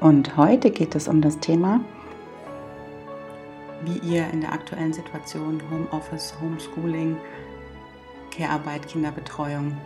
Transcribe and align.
Und 0.00 0.38
heute 0.38 0.70
geht 0.70 0.94
es 0.94 1.08
um 1.08 1.20
das 1.20 1.38
Thema, 1.40 1.84
wie 3.84 3.98
ihr 3.98 4.30
in 4.30 4.40
der 4.40 4.52
aktuellen 4.52 4.94
Situation 4.94 5.60
Homeoffice, 5.70 6.34
Homeschooling, 6.40 7.18
Care-Arbeit, 8.30 8.88
Kinderbetreuung 8.88 9.76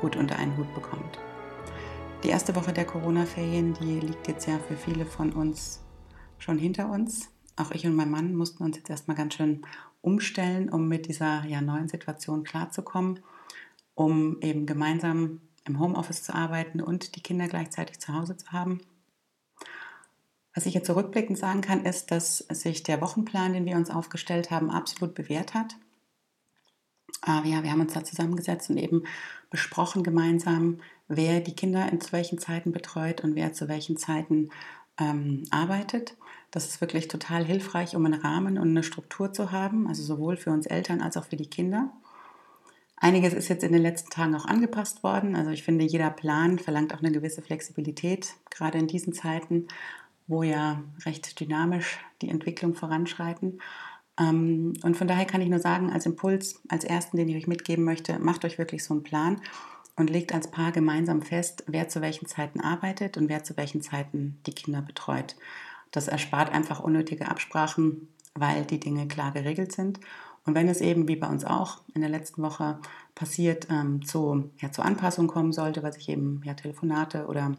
gut 0.00 0.16
unter 0.16 0.36
einen 0.36 0.56
Hut 0.56 0.74
bekommt. 0.74 1.20
Die 2.24 2.30
erste 2.30 2.56
Woche 2.56 2.72
der 2.72 2.84
Corona-Ferien, 2.84 3.74
die 3.74 4.00
liegt 4.00 4.26
jetzt 4.26 4.48
ja 4.48 4.58
für 4.58 4.76
viele 4.76 5.06
von 5.06 5.32
uns 5.32 5.84
schon 6.38 6.58
hinter 6.58 6.90
uns. 6.90 7.30
Auch 7.54 7.70
ich 7.70 7.86
und 7.86 7.94
mein 7.94 8.10
Mann 8.10 8.34
mussten 8.34 8.64
uns 8.64 8.76
jetzt 8.76 8.90
erstmal 8.90 9.16
ganz 9.16 9.34
schön 9.34 9.64
umstellen, 10.00 10.68
um 10.68 10.88
mit 10.88 11.06
dieser 11.06 11.44
ja, 11.44 11.60
neuen 11.60 11.88
Situation 11.88 12.42
klarzukommen, 12.42 13.20
um 13.94 14.40
eben 14.40 14.66
gemeinsam 14.66 15.42
im 15.64 15.78
Homeoffice 15.78 16.24
zu 16.24 16.34
arbeiten 16.34 16.80
und 16.80 17.14
die 17.14 17.22
Kinder 17.22 17.46
gleichzeitig 17.46 18.00
zu 18.00 18.12
Hause 18.12 18.36
zu 18.36 18.50
haben. 18.50 18.80
Was 20.54 20.66
ich 20.66 20.74
jetzt 20.74 20.86
zurückblickend 20.86 21.38
sagen 21.38 21.60
kann, 21.60 21.84
ist, 21.84 22.10
dass 22.10 22.38
sich 22.38 22.82
der 22.82 23.00
Wochenplan, 23.00 23.52
den 23.52 23.66
wir 23.66 23.76
uns 23.76 23.90
aufgestellt 23.90 24.50
haben, 24.50 24.70
absolut 24.70 25.14
bewährt 25.14 25.54
hat. 25.54 25.76
Aber 27.22 27.46
ja, 27.46 27.62
wir 27.62 27.70
haben 27.70 27.80
uns 27.80 27.94
da 27.94 28.04
zusammengesetzt 28.04 28.70
und 28.70 28.76
eben 28.76 29.04
besprochen 29.50 30.02
gemeinsam, 30.02 30.80
wer 31.08 31.40
die 31.40 31.54
Kinder 31.54 31.90
in 31.90 32.00
zu 32.00 32.12
welchen 32.12 32.38
Zeiten 32.38 32.72
betreut 32.72 33.22
und 33.22 33.34
wer 33.34 33.52
zu 33.52 33.68
welchen 33.68 33.96
Zeiten 33.96 34.50
ähm, 34.98 35.44
arbeitet. 35.50 36.16
Das 36.50 36.66
ist 36.66 36.80
wirklich 36.80 37.08
total 37.08 37.44
hilfreich, 37.44 37.94
um 37.94 38.04
einen 38.06 38.20
Rahmen 38.20 38.58
und 38.58 38.70
eine 38.70 38.82
Struktur 38.82 39.32
zu 39.32 39.52
haben, 39.52 39.86
also 39.86 40.02
sowohl 40.02 40.36
für 40.36 40.50
uns 40.50 40.66
Eltern 40.66 41.02
als 41.02 41.16
auch 41.16 41.24
für 41.24 41.36
die 41.36 41.50
Kinder. 41.50 41.92
Einiges 42.96 43.32
ist 43.32 43.48
jetzt 43.48 43.62
in 43.62 43.72
den 43.72 43.82
letzten 43.82 44.10
Tagen 44.10 44.34
auch 44.34 44.46
angepasst 44.46 45.02
worden. 45.04 45.36
Also 45.36 45.50
ich 45.50 45.62
finde, 45.62 45.84
jeder 45.84 46.10
Plan 46.10 46.58
verlangt 46.58 46.92
auch 46.92 46.98
eine 46.98 47.12
gewisse 47.12 47.42
Flexibilität, 47.42 48.34
gerade 48.50 48.78
in 48.78 48.88
diesen 48.88 49.12
Zeiten 49.12 49.68
wo 50.28 50.42
ja 50.42 50.82
recht 51.04 51.40
dynamisch 51.40 51.98
die 52.22 52.28
Entwicklung 52.28 52.74
voranschreiten. 52.74 53.60
Ähm, 54.18 54.74
und 54.82 54.96
von 54.96 55.08
daher 55.08 55.24
kann 55.24 55.40
ich 55.40 55.48
nur 55.48 55.58
sagen, 55.58 55.90
als 55.90 56.06
Impuls, 56.06 56.60
als 56.68 56.84
ersten, 56.84 57.16
den 57.16 57.28
ich 57.28 57.36
euch 57.36 57.46
mitgeben 57.46 57.84
möchte, 57.84 58.18
macht 58.18 58.44
euch 58.44 58.58
wirklich 58.58 58.84
so 58.84 58.94
einen 58.94 59.02
Plan 59.02 59.40
und 59.96 60.10
legt 60.10 60.32
als 60.32 60.50
Paar 60.50 60.70
gemeinsam 60.70 61.22
fest, 61.22 61.64
wer 61.66 61.88
zu 61.88 62.00
welchen 62.00 62.26
Zeiten 62.26 62.60
arbeitet 62.60 63.16
und 63.16 63.28
wer 63.28 63.42
zu 63.42 63.56
welchen 63.56 63.82
Zeiten 63.82 64.38
die 64.46 64.54
Kinder 64.54 64.82
betreut. 64.82 65.34
Das 65.90 66.08
erspart 66.08 66.52
einfach 66.52 66.80
unnötige 66.80 67.28
Absprachen, 67.28 68.08
weil 68.34 68.64
die 68.64 68.78
Dinge 68.78 69.08
klar 69.08 69.32
geregelt 69.32 69.72
sind. 69.72 69.98
Und 70.44 70.54
wenn 70.54 70.68
es 70.68 70.80
eben, 70.80 71.08
wie 71.08 71.16
bei 71.16 71.26
uns 71.26 71.44
auch 71.44 71.82
in 71.94 72.00
der 72.00 72.10
letzten 72.10 72.42
Woche 72.42 72.78
passiert, 73.14 73.66
ähm, 73.70 74.04
zu, 74.04 74.50
ja, 74.58 74.70
zu 74.70 74.82
Anpassungen 74.82 75.28
kommen 75.28 75.52
sollte, 75.52 75.82
weil 75.82 75.92
sich 75.92 76.08
eben 76.08 76.40
ja, 76.44 76.54
Telefonate 76.54 77.26
oder 77.26 77.56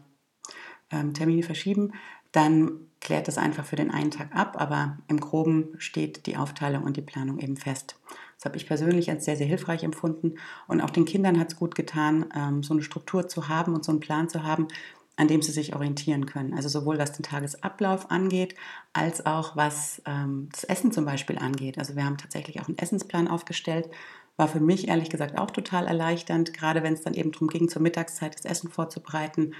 ähm, 0.90 1.14
Termine 1.14 1.42
verschieben, 1.42 1.92
dann 2.32 2.72
klärt 3.00 3.28
das 3.28 3.38
einfach 3.38 3.64
für 3.64 3.76
den 3.76 3.90
einen 3.90 4.10
Tag 4.10 4.34
ab, 4.34 4.56
aber 4.58 4.98
im 5.08 5.20
Groben 5.20 5.68
steht 5.78 6.26
die 6.26 6.36
Aufteilung 6.36 6.84
und 6.84 6.96
die 6.96 7.02
Planung 7.02 7.38
eben 7.38 7.56
fest. 7.56 7.96
Das 8.36 8.44
habe 8.46 8.56
ich 8.56 8.66
persönlich 8.66 9.10
als 9.10 9.24
sehr, 9.24 9.36
sehr 9.36 9.46
hilfreich 9.46 9.84
empfunden 9.84 10.34
und 10.66 10.80
auch 10.80 10.90
den 10.90 11.04
Kindern 11.04 11.38
hat 11.38 11.52
es 11.52 11.58
gut 11.58 11.74
getan, 11.74 12.26
ähm, 12.34 12.62
so 12.62 12.72
eine 12.72 12.82
Struktur 12.82 13.28
zu 13.28 13.48
haben 13.48 13.74
und 13.74 13.84
so 13.84 13.92
einen 13.92 14.00
Plan 14.00 14.28
zu 14.28 14.44
haben, 14.44 14.68
an 15.16 15.28
dem 15.28 15.42
sie 15.42 15.52
sich 15.52 15.74
orientieren 15.74 16.24
können. 16.24 16.54
Also 16.54 16.70
sowohl 16.70 16.98
was 16.98 17.12
den 17.12 17.22
Tagesablauf 17.22 18.10
angeht, 18.10 18.54
als 18.94 19.26
auch 19.26 19.56
was 19.56 20.00
ähm, 20.06 20.48
das 20.52 20.64
Essen 20.64 20.92
zum 20.92 21.04
Beispiel 21.04 21.36
angeht. 21.38 21.78
Also 21.78 21.96
wir 21.96 22.04
haben 22.04 22.16
tatsächlich 22.16 22.60
auch 22.60 22.68
einen 22.68 22.78
Essensplan 22.78 23.28
aufgestellt, 23.28 23.90
war 24.38 24.48
für 24.48 24.60
mich 24.60 24.88
ehrlich 24.88 25.10
gesagt 25.10 25.38
auch 25.38 25.50
total 25.50 25.86
erleichternd, 25.86 26.54
gerade 26.54 26.82
wenn 26.82 26.94
es 26.94 27.02
dann 27.02 27.12
eben 27.12 27.32
darum 27.32 27.48
ging, 27.48 27.68
zur 27.68 27.82
Mittagszeit 27.82 28.34
das 28.34 28.46
Essen 28.46 28.70
vorzubereiten 28.70 29.52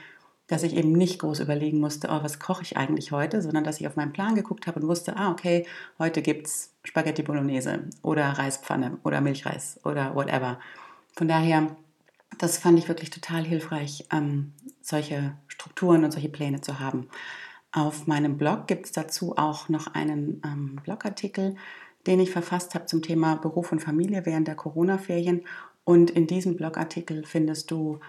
dass 0.50 0.64
ich 0.64 0.74
eben 0.74 0.90
nicht 0.90 1.20
groß 1.20 1.38
überlegen 1.38 1.78
musste, 1.78 2.08
oh, 2.10 2.24
was 2.24 2.40
koche 2.40 2.62
ich 2.62 2.76
eigentlich 2.76 3.12
heute, 3.12 3.40
sondern 3.40 3.62
dass 3.62 3.80
ich 3.80 3.86
auf 3.86 3.94
meinen 3.94 4.12
Plan 4.12 4.34
geguckt 4.34 4.66
habe 4.66 4.80
und 4.80 4.88
wusste, 4.88 5.16
ah, 5.16 5.30
okay, 5.30 5.64
heute 6.00 6.22
gibt 6.22 6.48
es 6.48 6.74
Spaghetti 6.82 7.22
Bolognese 7.22 7.84
oder 8.02 8.24
Reispfanne 8.24 8.98
oder 9.04 9.20
Milchreis 9.20 9.78
oder 9.84 10.16
whatever. 10.16 10.58
Von 11.14 11.28
daher, 11.28 11.76
das 12.38 12.58
fand 12.58 12.80
ich 12.80 12.88
wirklich 12.88 13.10
total 13.10 13.44
hilfreich, 13.44 14.08
ähm, 14.12 14.52
solche 14.82 15.36
Strukturen 15.46 16.02
und 16.02 16.10
solche 16.10 16.28
Pläne 16.28 16.60
zu 16.60 16.80
haben. 16.80 17.06
Auf 17.70 18.08
meinem 18.08 18.36
Blog 18.36 18.66
gibt 18.66 18.86
es 18.86 18.92
dazu 18.92 19.36
auch 19.36 19.68
noch 19.68 19.94
einen 19.94 20.42
ähm, 20.44 20.80
Blogartikel, 20.82 21.54
den 22.08 22.18
ich 22.18 22.32
verfasst 22.32 22.74
habe 22.74 22.86
zum 22.86 23.02
Thema 23.02 23.36
Beruf 23.36 23.70
und 23.70 23.84
Familie 23.84 24.26
während 24.26 24.48
der 24.48 24.56
Corona-Ferien. 24.56 25.42
Und 25.84 26.10
in 26.10 26.26
diesem 26.26 26.56
Blogartikel 26.56 27.24
findest 27.24 27.70
du 27.70 28.00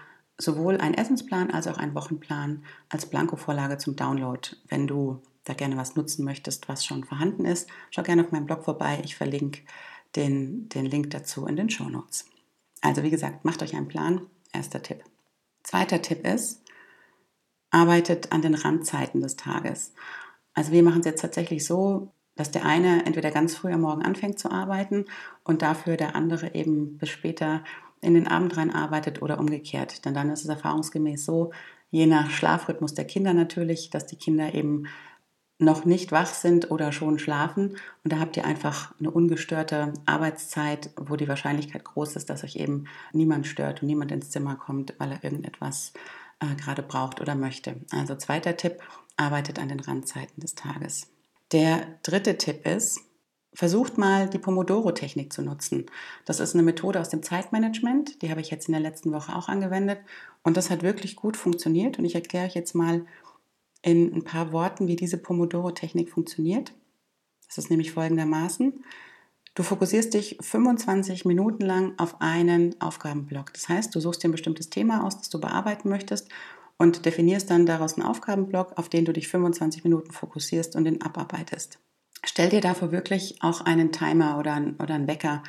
sowohl 0.42 0.78
einen 0.78 0.94
Essensplan 0.94 1.50
als 1.50 1.66
auch 1.66 1.78
einen 1.78 1.94
Wochenplan 1.94 2.64
als 2.88 3.06
Blankovorlage 3.06 3.78
zum 3.78 3.96
Download. 3.96 4.40
Wenn 4.68 4.86
du 4.86 5.22
da 5.44 5.54
gerne 5.54 5.76
was 5.76 5.96
nutzen 5.96 6.24
möchtest, 6.24 6.68
was 6.68 6.84
schon 6.84 7.04
vorhanden 7.04 7.44
ist, 7.44 7.68
schau 7.90 8.02
gerne 8.02 8.24
auf 8.24 8.32
meinem 8.32 8.46
Blog 8.46 8.64
vorbei. 8.64 9.00
Ich 9.04 9.16
verlinke 9.16 9.62
den, 10.16 10.68
den 10.68 10.86
Link 10.86 11.10
dazu 11.10 11.46
in 11.46 11.56
den 11.56 11.70
Show 11.70 11.88
Notes. 11.88 12.26
Also 12.80 13.02
wie 13.02 13.10
gesagt, 13.10 13.44
macht 13.44 13.62
euch 13.62 13.74
einen 13.74 13.88
Plan. 13.88 14.26
Erster 14.52 14.82
Tipp. 14.82 15.02
Zweiter 15.62 16.02
Tipp 16.02 16.26
ist, 16.26 16.62
arbeitet 17.70 18.32
an 18.32 18.42
den 18.42 18.54
Randzeiten 18.54 19.20
des 19.20 19.36
Tages. 19.36 19.94
Also 20.54 20.72
wir 20.72 20.82
machen 20.82 21.00
es 21.00 21.06
jetzt 21.06 21.22
tatsächlich 21.22 21.64
so, 21.64 22.12
dass 22.34 22.50
der 22.50 22.64
eine 22.64 23.06
entweder 23.06 23.30
ganz 23.30 23.54
früh 23.54 23.72
am 23.72 23.82
Morgen 23.82 24.02
anfängt 24.02 24.38
zu 24.38 24.50
arbeiten 24.50 25.06
und 25.44 25.62
dafür 25.62 25.96
der 25.96 26.16
andere 26.16 26.54
eben 26.54 26.98
bis 26.98 27.08
später 27.08 27.62
in 28.02 28.14
den 28.14 28.28
Abend 28.28 28.56
rein 28.56 28.74
arbeitet 28.74 29.22
oder 29.22 29.38
umgekehrt. 29.38 30.04
Denn 30.04 30.12
dann 30.12 30.30
ist 30.30 30.42
es 30.42 30.48
erfahrungsgemäß 30.48 31.24
so, 31.24 31.52
je 31.90 32.06
nach 32.06 32.30
Schlafrhythmus 32.30 32.94
der 32.94 33.06
Kinder 33.06 33.32
natürlich, 33.32 33.90
dass 33.90 34.06
die 34.06 34.16
Kinder 34.16 34.54
eben 34.54 34.86
noch 35.58 35.84
nicht 35.84 36.12
wach 36.12 36.34
sind 36.34 36.70
oder 36.70 36.92
schon 36.92 37.18
schlafen. 37.18 37.76
Und 38.04 38.12
da 38.12 38.18
habt 38.18 38.36
ihr 38.36 38.44
einfach 38.44 38.92
eine 38.98 39.10
ungestörte 39.10 39.92
Arbeitszeit, 40.04 40.90
wo 40.96 41.16
die 41.16 41.28
Wahrscheinlichkeit 41.28 41.84
groß 41.84 42.16
ist, 42.16 42.28
dass 42.28 42.44
euch 42.44 42.56
eben 42.56 42.86
niemand 43.12 43.46
stört 43.46 43.82
und 43.82 43.86
niemand 43.86 44.10
ins 44.12 44.30
Zimmer 44.30 44.56
kommt, 44.56 44.94
weil 44.98 45.12
er 45.12 45.24
irgendetwas 45.24 45.92
äh, 46.40 46.54
gerade 46.56 46.82
braucht 46.82 47.20
oder 47.20 47.36
möchte. 47.36 47.76
Also 47.92 48.16
zweiter 48.16 48.56
Tipp, 48.56 48.78
arbeitet 49.16 49.58
an 49.58 49.68
den 49.68 49.80
Randzeiten 49.80 50.40
des 50.40 50.54
Tages. 50.54 51.08
Der 51.52 51.86
dritte 52.02 52.38
Tipp 52.38 52.66
ist, 52.66 53.00
Versucht 53.54 53.98
mal 53.98 54.30
die 54.30 54.38
Pomodoro-Technik 54.38 55.32
zu 55.32 55.42
nutzen. 55.42 55.86
Das 56.24 56.40
ist 56.40 56.54
eine 56.54 56.62
Methode 56.62 57.00
aus 57.00 57.10
dem 57.10 57.22
Zeitmanagement, 57.22 58.22
die 58.22 58.30
habe 58.30 58.40
ich 58.40 58.50
jetzt 58.50 58.68
in 58.68 58.72
der 58.72 58.80
letzten 58.80 59.12
Woche 59.12 59.36
auch 59.36 59.48
angewendet 59.48 60.00
und 60.42 60.56
das 60.56 60.70
hat 60.70 60.82
wirklich 60.82 61.16
gut 61.16 61.36
funktioniert 61.36 61.98
und 61.98 62.04
ich 62.04 62.14
erkläre 62.14 62.46
euch 62.46 62.54
jetzt 62.54 62.74
mal 62.74 63.04
in 63.82 64.14
ein 64.14 64.24
paar 64.24 64.52
Worten, 64.52 64.86
wie 64.86 64.96
diese 64.96 65.18
Pomodoro-Technik 65.18 66.10
funktioniert. 66.10 66.72
Das 67.46 67.58
ist 67.58 67.70
nämlich 67.70 67.92
folgendermaßen. 67.92 68.82
Du 69.54 69.62
fokussierst 69.62 70.14
dich 70.14 70.38
25 70.40 71.26
Minuten 71.26 71.62
lang 71.62 71.92
auf 71.98 72.22
einen 72.22 72.80
Aufgabenblock. 72.80 73.52
Das 73.52 73.68
heißt, 73.68 73.94
du 73.94 74.00
suchst 74.00 74.22
dir 74.22 74.28
ein 74.28 74.32
bestimmtes 74.32 74.70
Thema 74.70 75.04
aus, 75.04 75.18
das 75.18 75.28
du 75.28 75.38
bearbeiten 75.38 75.90
möchtest 75.90 76.30
und 76.78 77.04
definierst 77.04 77.50
dann 77.50 77.66
daraus 77.66 77.94
einen 77.94 78.06
Aufgabenblock, 78.06 78.78
auf 78.78 78.88
den 78.88 79.04
du 79.04 79.12
dich 79.12 79.28
25 79.28 79.84
Minuten 79.84 80.10
fokussierst 80.10 80.74
und 80.74 80.84
den 80.84 81.02
abarbeitest. 81.02 81.78
Stell 82.24 82.50
dir 82.50 82.60
dafür 82.60 82.92
wirklich 82.92 83.42
auch 83.42 83.62
einen 83.62 83.92
Timer 83.92 84.38
oder, 84.38 84.54
ein, 84.54 84.76
oder 84.76 84.94
einen 84.94 85.08
Wecker 85.08 85.42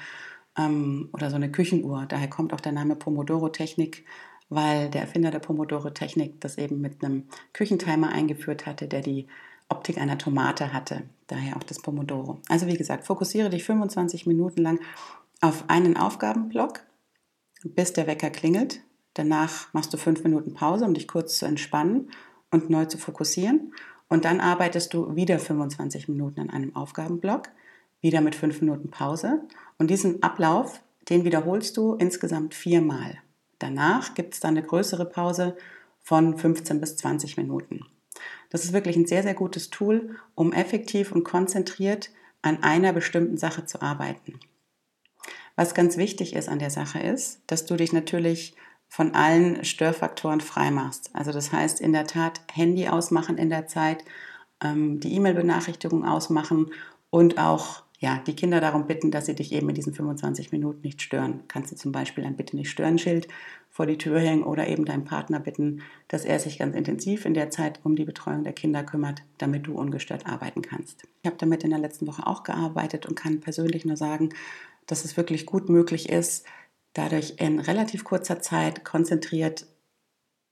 ähm, 0.57 1.09
oder 1.13 1.29
so 1.29 1.35
eine 1.35 1.51
Küchenuhr. 1.51 2.05
Daher 2.07 2.29
kommt 2.29 2.53
auch 2.53 2.61
der 2.61 2.71
Name 2.71 2.95
Pomodoro-Technik, 2.95 4.05
weil 4.49 4.89
der 4.89 5.01
Erfinder 5.01 5.31
der 5.31 5.39
Pomodoro-Technik 5.39 6.41
das 6.41 6.57
eben 6.57 6.81
mit 6.81 7.03
einem 7.03 7.27
Küchentimer 7.53 8.09
eingeführt 8.09 8.65
hatte, 8.65 8.87
der 8.87 9.01
die 9.01 9.27
Optik 9.69 9.97
einer 9.97 10.17
Tomate 10.17 10.73
hatte. 10.73 11.03
Daher 11.27 11.57
auch 11.57 11.63
das 11.63 11.81
Pomodoro. 11.81 12.41
Also 12.49 12.67
wie 12.67 12.77
gesagt, 12.77 13.05
fokussiere 13.05 13.49
dich 13.49 13.63
25 13.63 14.25
Minuten 14.25 14.61
lang 14.61 14.79
auf 15.41 15.65
einen 15.69 15.97
Aufgabenblock, 15.97 16.81
bis 17.63 17.93
der 17.93 18.07
Wecker 18.07 18.29
klingelt. 18.29 18.81
Danach 19.13 19.71
machst 19.73 19.93
du 19.93 19.97
fünf 19.97 20.23
Minuten 20.23 20.53
Pause, 20.53 20.85
um 20.85 20.93
dich 20.93 21.07
kurz 21.07 21.37
zu 21.37 21.45
entspannen 21.45 22.09
und 22.51 22.69
neu 22.69 22.85
zu 22.85 22.97
fokussieren. 22.97 23.73
Und 24.13 24.25
dann 24.25 24.41
arbeitest 24.41 24.93
du 24.93 25.15
wieder 25.15 25.39
25 25.39 26.07
Minuten 26.07 26.39
an 26.41 26.51
einem 26.51 26.75
Aufgabenblock, 26.75 27.49
wieder 27.99 28.21
mit 28.21 28.35
fünf 28.35 28.61
Minuten 28.61 28.91
Pause. 28.91 29.41
Und 29.79 29.89
diesen 29.89 30.21
Ablauf, 30.21 30.83
den 31.09 31.23
wiederholst 31.23 31.77
du 31.77 31.95
insgesamt 31.95 32.53
viermal. 32.53 33.17
Danach 33.57 34.13
gibt 34.13 34.35
es 34.35 34.39
dann 34.39 34.55
eine 34.55 34.67
größere 34.67 35.05
Pause 35.05 35.57
von 36.03 36.37
15 36.37 36.79
bis 36.79 36.95
20 36.97 37.37
Minuten. 37.37 37.87
Das 38.51 38.63
ist 38.63 38.71
wirklich 38.71 38.97
ein 38.97 39.07
sehr, 39.07 39.23
sehr 39.23 39.33
gutes 39.33 39.71
Tool, 39.71 40.15
um 40.35 40.53
effektiv 40.53 41.11
und 41.11 41.23
konzentriert 41.23 42.11
an 42.43 42.61
einer 42.61 42.93
bestimmten 42.93 43.37
Sache 43.37 43.65
zu 43.65 43.81
arbeiten. 43.81 44.39
Was 45.55 45.73
ganz 45.73 45.97
wichtig 45.97 46.35
ist 46.35 46.49
an 46.49 46.59
der 46.59 46.69
Sache 46.69 46.99
ist, 46.99 47.41
dass 47.47 47.65
du 47.65 47.75
dich 47.77 47.93
natürlich 47.93 48.55
von 48.93 49.15
allen 49.15 49.65
Störfaktoren 49.65 50.39
freimachst. 50.39 51.09
Also 51.13 51.31
das 51.31 51.51
heißt 51.51 51.81
in 51.81 51.93
der 51.93 52.05
Tat 52.05 52.41
Handy 52.53 52.87
ausmachen 52.87 53.39
in 53.39 53.49
der 53.49 53.65
Zeit, 53.65 54.05
ähm, 54.63 54.99
die 54.99 55.15
E-Mail-Benachrichtigung 55.15 56.05
ausmachen 56.05 56.69
und 57.09 57.39
auch 57.39 57.81
ja, 57.97 58.21
die 58.27 58.35
Kinder 58.35 58.61
darum 58.61 58.85
bitten, 58.85 59.09
dass 59.09 59.25
sie 59.25 59.33
dich 59.33 59.51
eben 59.51 59.67
in 59.69 59.73
diesen 59.73 59.95
25 59.95 60.51
Minuten 60.51 60.81
nicht 60.83 61.01
stören. 61.01 61.41
Kannst 61.47 61.71
du 61.71 61.75
zum 61.75 61.91
Beispiel 61.91 62.23
ein 62.23 62.35
Bitte 62.35 62.55
nicht 62.55 62.69
stören 62.69 62.99
Schild 62.99 63.27
vor 63.71 63.87
die 63.87 63.97
Tür 63.97 64.19
hängen 64.19 64.43
oder 64.43 64.67
eben 64.67 64.85
deinen 64.85 65.05
Partner 65.05 65.39
bitten, 65.39 65.81
dass 66.07 66.23
er 66.23 66.37
sich 66.37 66.59
ganz 66.59 66.75
intensiv 66.75 67.25
in 67.25 67.33
der 67.33 67.49
Zeit 67.49 67.79
um 67.81 67.95
die 67.95 68.05
Betreuung 68.05 68.43
der 68.43 68.53
Kinder 68.53 68.83
kümmert, 68.83 69.23
damit 69.39 69.65
du 69.65 69.73
ungestört 69.73 70.27
arbeiten 70.27 70.61
kannst. 70.61 71.07
Ich 71.23 71.25
habe 71.25 71.37
damit 71.39 71.63
in 71.63 71.71
der 71.71 71.79
letzten 71.79 72.05
Woche 72.05 72.27
auch 72.27 72.43
gearbeitet 72.43 73.07
und 73.07 73.15
kann 73.15 73.39
persönlich 73.39 73.85
nur 73.85 73.97
sagen, 73.97 74.29
dass 74.85 75.03
es 75.03 75.17
wirklich 75.17 75.47
gut 75.47 75.67
möglich 75.67 76.09
ist, 76.09 76.45
dadurch 76.93 77.35
in 77.37 77.59
relativ 77.59 78.03
kurzer 78.03 78.39
Zeit 78.39 78.85
konzentriert 78.85 79.65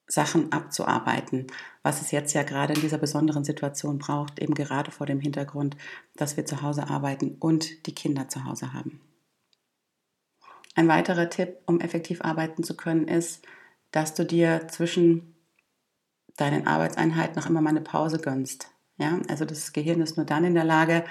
Sachen 0.08 0.52
abzuarbeiten, 0.52 1.48
was 1.84 2.02
es 2.02 2.12
jetzt 2.12 2.34
ja 2.34 2.44
gerade 2.44 2.74
in 2.74 2.82
dieser 2.82 2.98
besonderen 2.98 3.44
Situation 3.44 3.98
braucht, 3.98 4.40
eben 4.40 4.54
gerade 4.54 4.92
vor 4.92 5.06
dem 5.06 5.22
Hintergrund, 5.22 5.78
dass 6.16 6.36
wir 6.36 6.46
zu 6.46 6.62
Hause 6.62 6.90
arbeiten 6.90 7.38
und 7.40 7.86
die 7.88 7.96
Kinder 7.96 8.28
zu 8.28 8.44
Hause 8.44 8.74
haben. 8.74 9.00
Ein 10.76 10.88
weiterer 10.88 11.30
Tipp, 11.30 11.58
um 11.66 11.80
effektiv 11.80 12.22
arbeiten 12.22 12.64
zu 12.64 12.76
können, 12.76 13.08
ist, 13.08 13.46
dass 13.92 14.14
du 14.14 14.26
dir 14.26 14.68
zwischen 14.70 15.36
deinen 16.38 16.68
Arbeitseinheiten 16.68 17.36
noch 17.36 17.50
immer 17.50 17.62
mal 17.62 17.72
eine 17.72 17.82
Pause 17.82 18.20
gönnst. 18.20 18.72
Ja, 18.98 19.20
also 19.30 19.46
das 19.46 19.74
Gehirn 19.74 20.02
ist 20.02 20.18
nur 20.18 20.26
dann 20.26 20.46
in 20.46 20.54
der 20.54 20.64
Lage, 20.64 21.04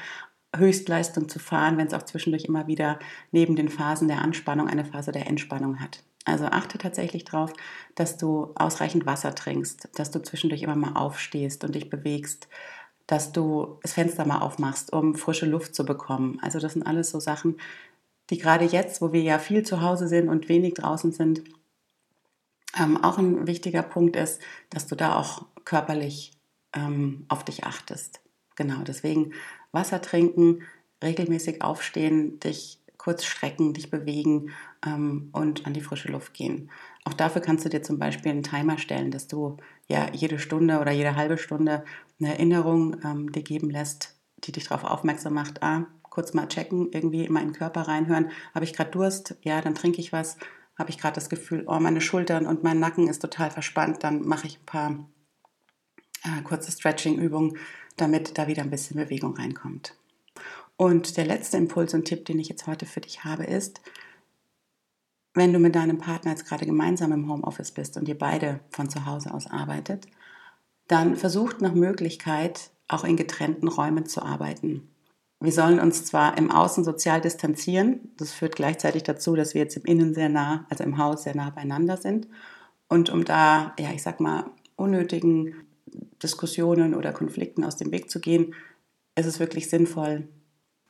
Höchstleistung 0.54 1.28
zu 1.28 1.38
fahren, 1.38 1.78
wenn 1.78 1.86
es 1.86 1.94
auch 1.94 2.02
zwischendurch 2.02 2.44
immer 2.44 2.66
wieder 2.66 2.98
neben 3.30 3.56
den 3.56 3.68
Phasen 3.68 4.08
der 4.08 4.22
Anspannung 4.22 4.68
eine 4.68 4.84
Phase 4.84 5.12
der 5.12 5.26
Entspannung 5.26 5.80
hat. 5.80 6.02
Also 6.24 6.46
achte 6.46 6.78
tatsächlich 6.78 7.24
darauf, 7.24 7.52
dass 7.94 8.16
du 8.16 8.52
ausreichend 8.54 9.06
Wasser 9.06 9.34
trinkst, 9.34 9.88
dass 9.94 10.10
du 10.10 10.22
zwischendurch 10.22 10.62
immer 10.62 10.76
mal 10.76 10.94
aufstehst 10.94 11.64
und 11.64 11.74
dich 11.74 11.88
bewegst, 11.88 12.48
dass 13.06 13.32
du 13.32 13.78
das 13.82 13.94
Fenster 13.94 14.26
mal 14.26 14.40
aufmachst, 14.40 14.92
um 14.92 15.14
frische 15.14 15.46
Luft 15.46 15.74
zu 15.74 15.84
bekommen. 15.84 16.38
Also 16.42 16.58
das 16.60 16.74
sind 16.74 16.86
alles 16.86 17.10
so 17.10 17.20
Sachen, 17.20 17.56
die 18.28 18.38
gerade 18.38 18.64
jetzt, 18.64 19.00
wo 19.02 19.12
wir 19.12 19.22
ja 19.22 19.38
viel 19.38 19.64
zu 19.64 19.80
Hause 19.80 20.08
sind 20.08 20.28
und 20.28 20.48
wenig 20.48 20.74
draußen 20.74 21.10
sind, 21.10 21.42
ähm, 22.78 23.02
auch 23.02 23.18
ein 23.18 23.46
wichtiger 23.46 23.82
Punkt 23.82 24.14
ist, 24.14 24.40
dass 24.68 24.86
du 24.86 24.94
da 24.94 25.16
auch 25.16 25.46
körperlich 25.64 26.32
ähm, 26.72 27.24
auf 27.28 27.44
dich 27.44 27.64
achtest. 27.64 28.20
Genau, 28.56 28.82
deswegen 28.82 29.32
Wasser 29.72 30.02
trinken, 30.02 30.62
regelmäßig 31.02 31.62
aufstehen, 31.62 32.40
dich 32.40 32.80
kurz 32.98 33.24
strecken, 33.24 33.72
dich 33.72 33.90
bewegen 33.90 34.50
ähm, 34.84 35.30
und 35.32 35.66
an 35.66 35.72
die 35.72 35.80
frische 35.80 36.12
Luft 36.12 36.34
gehen. 36.34 36.70
Auch 37.04 37.14
dafür 37.14 37.40
kannst 37.40 37.64
du 37.64 37.70
dir 37.70 37.82
zum 37.82 37.98
Beispiel 37.98 38.30
einen 38.30 38.42
Timer 38.42 38.76
stellen, 38.76 39.10
dass 39.10 39.26
du 39.26 39.56
ja 39.88 40.08
jede 40.12 40.38
Stunde 40.38 40.80
oder 40.80 40.92
jede 40.92 41.16
halbe 41.16 41.38
Stunde 41.38 41.84
eine 42.18 42.32
Erinnerung 42.32 42.96
ähm, 43.02 43.32
dir 43.32 43.42
geben 43.42 43.70
lässt, 43.70 44.16
die 44.44 44.52
dich 44.52 44.68
darauf 44.68 44.84
aufmerksam 44.84 45.32
macht, 45.32 45.62
ah, 45.62 45.86
kurz 46.02 46.34
mal 46.34 46.48
checken, 46.48 46.90
irgendwie 46.92 47.24
in 47.24 47.32
meinen 47.32 47.52
Körper 47.52 47.82
reinhören. 47.82 48.30
Habe 48.54 48.66
ich 48.66 48.74
gerade 48.74 48.90
Durst? 48.90 49.36
Ja, 49.42 49.62
dann 49.62 49.74
trinke 49.74 50.00
ich 50.00 50.12
was. 50.12 50.36
Habe 50.76 50.90
ich 50.90 50.98
gerade 50.98 51.14
das 51.14 51.30
Gefühl, 51.30 51.64
oh, 51.66 51.78
meine 51.78 52.00
Schultern 52.02 52.46
und 52.46 52.62
mein 52.62 52.80
Nacken 52.80 53.08
ist 53.08 53.20
total 53.20 53.50
verspannt, 53.50 54.04
dann 54.04 54.26
mache 54.26 54.46
ich 54.46 54.58
ein 54.58 54.66
paar 54.66 55.06
äh, 56.24 56.42
kurze 56.42 56.70
Stretching-Übungen, 56.70 57.56
damit 58.00 58.38
da 58.38 58.46
wieder 58.46 58.62
ein 58.62 58.70
bisschen 58.70 58.96
Bewegung 58.96 59.36
reinkommt. 59.36 59.94
Und 60.76 61.16
der 61.16 61.26
letzte 61.26 61.56
Impuls 61.56 61.92
und 61.94 62.06
Tipp, 62.06 62.24
den 62.24 62.38
ich 62.38 62.48
jetzt 62.48 62.66
heute 62.66 62.86
für 62.86 63.00
dich 63.00 63.24
habe, 63.24 63.44
ist, 63.44 63.80
wenn 65.34 65.52
du 65.52 65.58
mit 65.58 65.74
deinem 65.74 65.98
Partner 65.98 66.32
jetzt 66.32 66.46
gerade 66.46 66.66
gemeinsam 66.66 67.12
im 67.12 67.30
Homeoffice 67.30 67.70
bist 67.70 67.96
und 67.96 68.08
ihr 68.08 68.18
beide 68.18 68.60
von 68.70 68.88
zu 68.88 69.06
Hause 69.06 69.32
aus 69.32 69.46
arbeitet, 69.46 70.06
dann 70.88 71.16
versucht 71.16 71.60
nach 71.60 71.74
Möglichkeit 71.74 72.70
auch 72.88 73.04
in 73.04 73.16
getrennten 73.16 73.68
Räumen 73.68 74.06
zu 74.06 74.22
arbeiten. 74.22 74.88
Wir 75.38 75.52
sollen 75.52 75.80
uns 75.80 76.04
zwar 76.04 76.36
im 76.36 76.50
Außen 76.50 76.84
sozial 76.84 77.20
distanzieren, 77.20 78.10
das 78.18 78.32
führt 78.32 78.56
gleichzeitig 78.56 79.04
dazu, 79.04 79.36
dass 79.36 79.54
wir 79.54 79.62
jetzt 79.62 79.76
im 79.76 79.84
Innen 79.84 80.12
sehr 80.14 80.28
nah, 80.28 80.66
also 80.68 80.84
im 80.84 80.98
Haus 80.98 81.22
sehr 81.22 81.34
nah 81.34 81.50
beieinander 81.50 81.96
sind. 81.96 82.28
Und 82.88 83.08
um 83.08 83.24
da, 83.24 83.74
ja, 83.78 83.90
ich 83.94 84.02
sag 84.02 84.20
mal, 84.20 84.50
unnötigen 84.76 85.54
Diskussionen 86.22 86.94
oder 86.94 87.12
Konflikten 87.12 87.64
aus 87.64 87.76
dem 87.76 87.92
Weg 87.92 88.10
zu 88.10 88.20
gehen, 88.20 88.54
ist 89.16 89.26
es 89.26 89.40
wirklich 89.40 89.68
sinnvoll, 89.68 90.28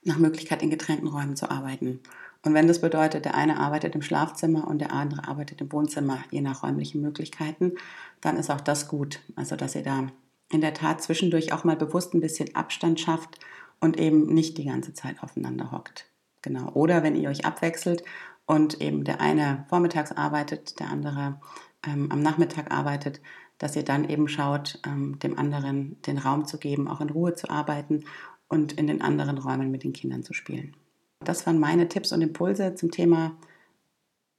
nach 0.02 0.19
Möglichkeit 0.19 0.62
in 0.62 0.70
getrennten 0.70 1.08
Räumen 1.08 1.37
zu 1.37 1.50
arbeiten. 1.50 2.00
Und 2.43 2.55
wenn 2.55 2.69
das 2.69 2.81
bedeutet, 2.81 3.26
der 3.26 3.35
eine 3.35 3.58
arbeitet 3.58 3.94
im 3.94 4.02
Schlafzimmer 4.02 4.67
und 4.67 4.79
der 4.79 4.93
andere 4.93 5.29
arbeitet 5.29 5.61
im 5.61 5.70
Wohnzimmer, 5.73 6.25
je 6.31 6.41
nach 6.41 6.62
räumlichen 6.62 7.02
Möglichkeiten, 7.02 7.75
dann 8.20 8.37
ist 8.37 8.50
auch 8.50 8.62
das 8.62 8.88
gut. 8.88 9.20
Also, 9.37 9.56
dass 9.56 9.75
ihr 9.75 9.82
da 9.82 10.06
in 10.50 10.62
der 10.62 10.75
Tat 10.75 11.03
zwischendurch 11.03 11.53
auch 11.53 11.64
mal 11.64 11.76
bewusst 11.76 12.14
ein 12.14 12.20
bisschen 12.20 12.55
Abstand 12.55 12.99
schafft 12.99 13.38
und 13.79 13.99
eben 13.99 14.26
nicht 14.32 14.56
die 14.56 14.64
ganze 14.64 14.94
Zeit 14.94 15.23
aufeinander 15.23 15.70
hockt. 15.70 16.06
Genau. 16.43 16.70
Oder 16.73 17.03
wenn 17.03 17.14
ihr 17.14 17.29
euch 17.29 17.44
abwechselt 17.44 18.03
und 18.46 18.81
eben 18.81 19.05
der 19.05 19.20
eine 19.20 19.67
vormittags 19.69 20.12
arbeitet, 20.12 20.81
der 20.81 20.88
andere 20.88 21.41
ähm, 21.87 22.11
am 22.11 22.20
Nachmittag 22.20 22.70
arbeitet, 22.73 23.20
dass 23.60 23.76
ihr 23.76 23.84
dann 23.84 24.08
eben 24.08 24.26
schaut, 24.26 24.80
ähm, 24.86 25.18
dem 25.20 25.38
anderen 25.38 26.00
den 26.02 26.19
Raum 26.19 26.46
zu 26.46 26.58
geben, 26.58 26.88
auch 26.88 27.00
in 27.00 27.10
Ruhe 27.10 27.34
zu 27.34 27.50
arbeiten 27.50 28.05
und 28.48 28.72
in 28.72 28.86
den 28.86 29.02
anderen 29.02 29.36
Räumen 29.38 29.70
mit 29.70 29.84
den 29.84 29.93
Kindern 29.93 30.24
zu 30.24 30.32
spielen. 30.32 30.74
Das 31.22 31.46
waren 31.46 31.60
meine 31.60 31.86
Tipps 31.86 32.10
und 32.12 32.22
Impulse 32.22 32.74
zum 32.74 32.90
Thema, 32.90 33.36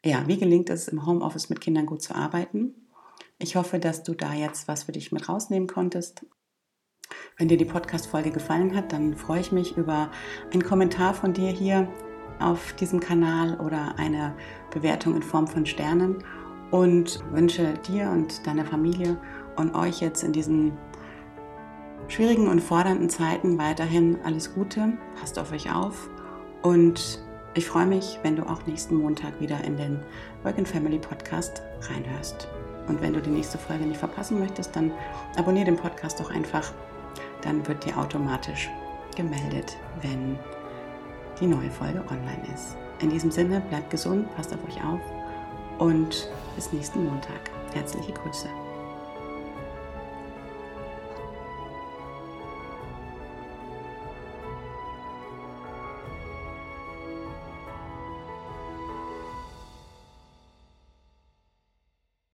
ja, 0.04 0.28
wie 0.28 0.40
gelingt 0.40 0.72
es 0.72 0.88
im 0.88 1.06
Homeoffice 1.06 1.50
mit 1.50 1.62
Kindern 1.62 1.86
gut 1.86 2.02
zu 2.02 2.16
arbeiten. 2.16 2.74
Ich 3.38 3.56
hoffe, 3.56 3.78
dass 3.78 4.02
du 4.02 4.16
da 4.16 4.34
jetzt 4.34 4.68
was 4.68 4.84
für 4.84 4.92
dich 4.92 5.12
mit 5.12 5.30
rausnehmen 5.30 5.68
konntest. 5.68 6.26
Wenn 7.38 7.48
dir 7.48 7.58
die 7.58 7.66
Podcast-Folge 7.66 8.32
gefallen 8.32 8.76
hat, 8.76 8.92
dann 8.92 9.16
freue 9.16 9.42
ich 9.42 9.52
mich 9.52 9.78
über 9.78 10.10
einen 10.52 10.64
Kommentar 10.64 11.14
von 11.14 11.34
dir 11.34 11.50
hier 11.50 11.88
auf 12.40 12.74
diesem 12.74 13.00
Kanal 13.00 13.60
oder 13.60 14.00
eine 14.00 14.36
Bewertung 14.72 15.16
in 15.16 15.22
Form 15.22 15.48
von 15.48 15.68
Sternen 15.68 16.24
und 16.72 17.24
wünsche 17.32 17.74
dir 17.88 18.10
und 18.10 18.46
deiner 18.48 18.66
Familie 18.66 19.18
und 19.58 19.76
euch 19.76 20.02
jetzt 20.02 20.24
in 20.24 20.32
diesen 20.32 20.74
schwierigen 22.08 22.48
und 22.48 22.62
fordernden 22.62 23.10
Zeiten 23.10 23.58
weiterhin 23.58 24.18
alles 24.24 24.54
Gute. 24.54 24.94
Passt 25.20 25.38
auf 25.38 25.52
euch 25.52 25.74
auf 25.74 26.10
und 26.62 27.22
ich 27.54 27.68
freue 27.68 27.86
mich, 27.86 28.18
wenn 28.24 28.38
du 28.38 28.44
auch 28.44 28.66
nächsten 28.66 28.96
Montag 28.96 29.40
wieder 29.42 29.62
in 29.64 29.76
den 29.76 30.00
Work 30.44 30.66
Family 30.66 31.00
Podcast 31.00 31.62
reinhörst. 31.82 32.48
Und 32.88 33.02
wenn 33.02 33.14
du 33.14 33.22
die 33.22 33.30
nächste 33.30 33.58
Folge 33.58 33.86
nicht 33.86 34.00
verpassen 34.00 34.40
möchtest, 34.40 34.76
dann 34.76 34.92
abonniere 35.38 35.66
den 35.66 35.76
Podcast 35.76 36.20
doch 36.20 36.32
einfach. 36.32 36.72
Dann 37.42 37.68
wird 37.68 37.86
dir 37.86 37.98
automatisch 37.98 38.70
gemeldet, 39.16 39.78
wenn 40.02 40.40
die 41.40 41.48
neue 41.48 41.70
Folge 41.70 42.04
online 42.10 42.42
ist. 42.54 42.78
In 43.00 43.10
diesem 43.10 43.32
Sinne, 43.32 43.62
bleibt 43.70 43.90
gesund, 43.90 44.34
passt 44.36 44.54
auf 44.54 44.64
euch 44.68 44.78
auf 44.84 45.02
und 45.80 46.30
bis 46.56 46.72
nächsten 46.72 47.04
Montag. 47.04 47.40
Herzliche 47.74 48.14
Grüße. 48.14 48.48